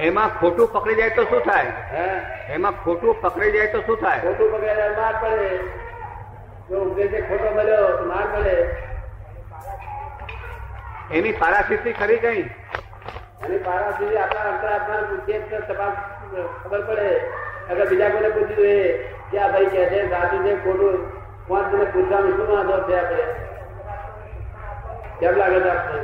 [0.00, 1.70] એમાં ખોટું પકડી જાય તો શું થાય?
[1.92, 2.20] હે?
[2.54, 4.20] એમાં ખોટું પકડી જાય તો શું થાય?
[4.20, 5.60] ખોટું પકડ્યા માર પડે.
[6.70, 8.76] જો ઉપદેશે ખોટો મળ્યો તો માર પડે.
[11.10, 12.50] એની પારાસ્થિતિ ખરી કઈ?
[13.44, 15.94] એની પારાસ્થિતિ આપણા અંતરાત્મા પૂછીએ તો તપાસ
[16.62, 17.22] ખબર પડે.
[17.70, 20.96] અગર બીજા કોઈને પૂછ્યું એ કે આ ભાઈ કે છે સાચું છે ખોટું?
[21.48, 23.24] પાંચ જણે પૂછવાનું શું વાંધો છે આપણે?
[25.20, 26.00] કેમ લાગે છે આપને?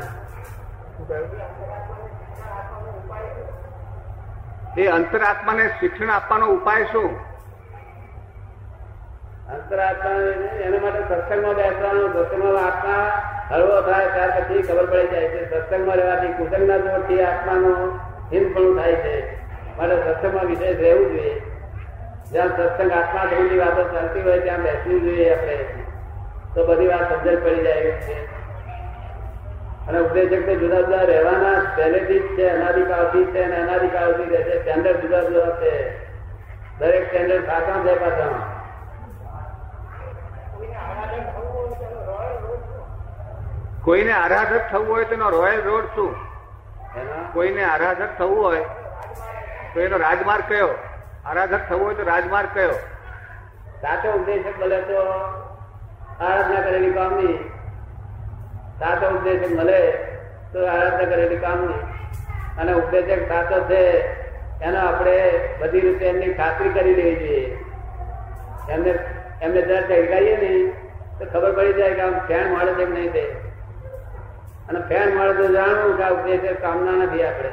[4.78, 7.16] એ અંતરાત્માને શિક્ષણ આપવાનો ઉપાય શું?
[9.54, 10.10] અંતરાત્મા
[10.60, 13.10] એના માટે સત્સંગમાં બેસવાનું, સત્સંગમાં આત્મા
[13.50, 17.98] હળવો થાય, ત્યાર પછી ખબર પડી જાય છે, સત્સંગમાં રહેવાથી કુસંગના જોરથી આત્માનો
[18.32, 19.42] હિંદપણું થાય છે.
[19.76, 21.40] માટે સત્સંગમાં વિશેષ રહેવું જોઈએ.
[22.32, 25.58] જ્યાં સત્સંગ આત્મા સંબંધી વાતો ચાલતી હોય, ત્યાં બેસવું જોઈએ આપણે.
[26.54, 28.41] તો બધી વાત સમજણ પડી જાય છે
[29.88, 35.00] અને ઉપદેશક તો જુદા જુદા રહેવાના પહેલેથી જ છે અનાદિકાળથી છે અને અનાદિકાળથી રહેશે સ્ટેન્ડર્ડ
[35.00, 35.72] જુદા જુદા છે.
[36.78, 38.62] દરેક સ્ટેન્ડર્ડ સાચા છે પાછા
[43.84, 46.14] કોઈને આરાધક થવું હોય તેનો રોયલ રોડ શું?
[46.96, 47.22] એના?
[47.32, 48.64] કોઈને આરાધક થવું હોય
[49.74, 50.68] તો એનો રાજમાર્ગ કયો?
[51.24, 52.76] આરાધક થવું હોય તો રાજમાર્ગ કયો?
[53.82, 55.00] સાચો ઉપદેશક ભલે તો
[56.20, 57.51] આરાધના કરેલી કામની
[58.82, 59.80] સાચો ઉપદેશક મળે
[60.52, 61.80] તો આરાધના કરેલી કામની
[62.60, 63.80] અને ઉપદેશક સાચો છે
[64.62, 65.16] એનો આપણે
[65.60, 67.58] બધી રીતે એમની ખાતરી કરી લેવી જોઈએ
[68.70, 68.92] એમને
[69.42, 70.66] એમને જરા ચહેકાઈએ નહીં
[71.18, 73.24] તો ખબર પડી જાય કે આમ ફેન મળે તેમ નહીં તે.
[74.68, 77.50] અને ફેન મળે તો જાણવું કે આ ઉપદેશક કામના નથી આપણે.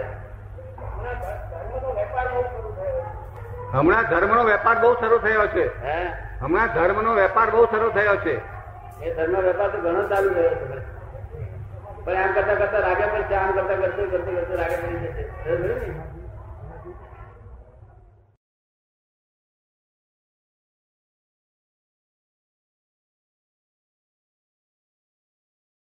[3.74, 5.66] હમણાં ધર્મનો વેપાર બહુ શરૂ થયો છે.
[5.86, 5.98] હે?
[6.42, 8.36] હમણાં ધર્મનો વેપાર બહુ શરૂ થયો છે.
[9.02, 10.99] એ ધર્મ વેપાર તો ઘણો ચાલુ થયો છે.
[12.06, 16.19] પણ આમ કરતા કરતા રાગે પડશે આમ કરતા કરતા કરતા કરતા રાગે પડી જશે?